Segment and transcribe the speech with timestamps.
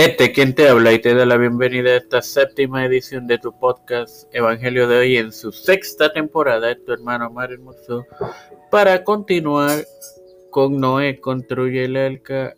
[0.00, 3.52] Este quien te habla y te da la bienvenida a esta séptima edición de tu
[3.52, 8.06] podcast Evangelio de hoy en su sexta temporada, es tu hermano Mario Hermoso,
[8.70, 9.84] para continuar
[10.48, 12.56] con Noé construye el arca,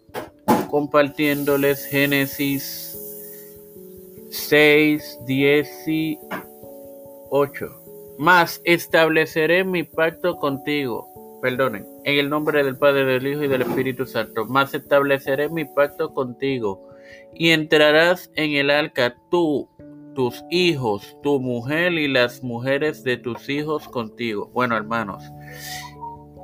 [0.70, 2.96] compartiéndoles Génesis
[4.30, 6.20] 6, 18.
[8.18, 11.08] Más estableceré mi pacto contigo.
[11.42, 15.64] Perdonen, en el nombre del Padre, del Hijo y del Espíritu Santo, más estableceré mi
[15.64, 16.91] pacto contigo,
[17.34, 19.68] y entrarás en el arca tú,
[20.14, 24.50] tus hijos, tu mujer y las mujeres de tus hijos contigo.
[24.52, 25.22] Bueno, hermanos,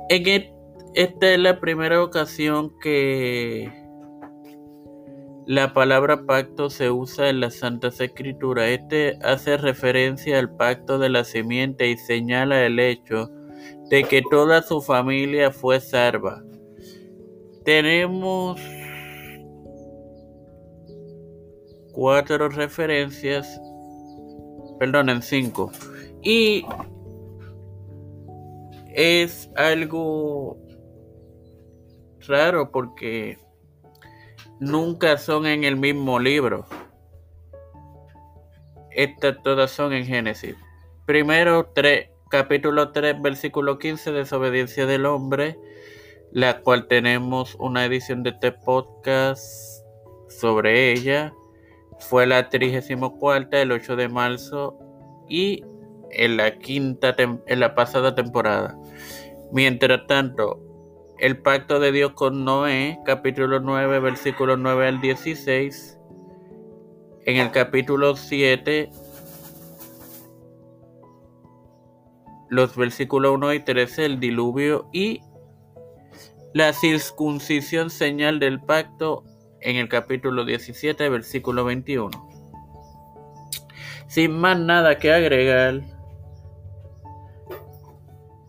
[0.09, 0.59] en
[0.95, 3.71] esta es la primera ocasión que
[5.45, 8.69] la palabra pacto se usa en las Santas Escrituras.
[8.69, 13.29] Este hace referencia al pacto de la simiente y señala el hecho
[13.89, 16.43] de que toda su familia fue salva.
[17.65, 18.59] Tenemos
[21.99, 23.59] cuatro referencias,
[24.79, 25.69] perdonen, cinco.
[26.23, 26.65] Y
[28.95, 30.57] es algo
[32.25, 33.37] raro porque
[34.61, 36.65] nunca son en el mismo libro.
[38.91, 40.55] Estas todas son en Génesis.
[41.05, 45.59] Primero tres capítulo 3, versículo 15, desobediencia del hombre,
[46.31, 49.43] la cual tenemos una edición de este podcast
[50.29, 51.33] sobre ella.
[51.99, 54.77] Fue la 34, el 8 de marzo
[55.27, 55.63] y
[56.11, 58.77] en la quinta en la pasada temporada.
[59.51, 60.59] Mientras tanto,
[61.19, 65.99] el pacto de Dios con Noé, capítulo 9, versículo 9 al 16.
[67.25, 68.89] En el capítulo 7
[72.49, 75.21] los versículos 1 y 13, el diluvio y
[76.53, 79.23] la circuncisión señal del pacto
[79.61, 82.09] en el capítulo 17, versículo 21.
[84.07, 85.81] Sin más nada que agregar,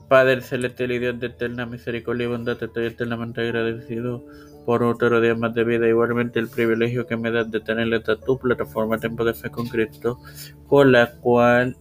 [0.08, 4.24] Padre celestial y Dios de eterna misericordia y bondad, estoy eternamente agradecido
[4.66, 5.86] por otro día más de vida.
[5.86, 9.68] Igualmente el privilegio que me das de tener esta tu plataforma Tiempo de Fe con
[9.68, 10.18] Cristo,
[10.66, 11.76] con la cual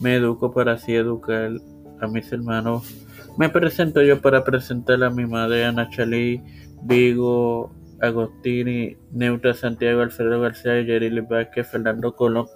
[0.00, 1.52] me educo para así educar
[2.00, 2.94] a mis hermanos.
[3.38, 6.42] Me presento yo para presentar a mi madre, Ana Chalí,
[6.82, 12.46] Vigo, Agostini, Neutra Santiago, Alfredo García, Yerili Vázquez, Fernando Colón,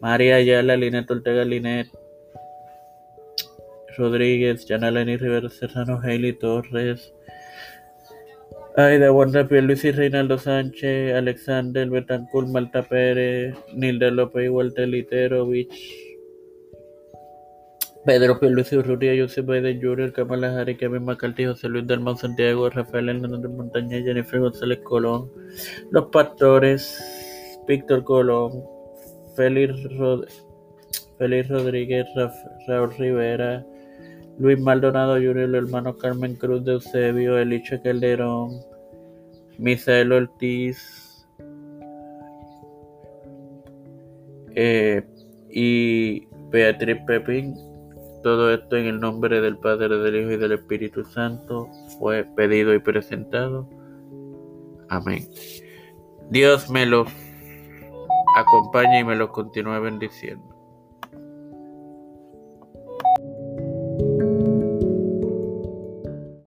[0.00, 1.88] María Ayala, Linet Ortega, Linet
[3.96, 7.12] Rodríguez, Yanaleni Rivera Serrano, Hailey Torres,
[8.76, 16.07] Aida Wanda Luis y Reinaldo Sánchez, Alexander Betancourt, Malta Pérez, Nilda López Walter Literovich.
[18.04, 23.08] Pedro Luis Urrutia, Joseph Biden Jr., Kamala Harris, Kevin McCarthy, José Luis Dalmau Santiago, Rafael
[23.08, 25.30] Hernández Montaña, Jennifer González Colón,
[25.90, 26.98] Los Pastores,
[27.66, 28.64] Víctor Colón,
[29.36, 29.74] Félix,
[31.48, 32.06] Rodríguez,
[32.66, 33.64] Raúl Rivera,
[34.38, 38.60] Luis Maldonado Jr., el hermano Carmen Cruz de Eusebio, Elicha Calderón,
[39.58, 41.26] Misael Ortiz,
[44.54, 45.04] eh,
[45.50, 47.67] y Beatriz Pepín.
[48.28, 51.66] Todo esto en el nombre del Padre, del Hijo y del Espíritu Santo
[51.98, 53.66] fue pedido y presentado.
[54.90, 55.26] Amén.
[56.28, 57.08] Dios me los
[58.36, 60.57] acompañe y me los continúe bendiciendo.